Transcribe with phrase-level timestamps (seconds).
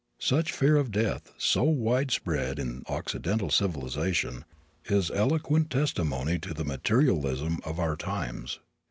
[0.17, 4.45] Such fear of death, so widespread in Occidental civilization,
[4.85, 8.57] is eloquent testimony to the materialism of our times.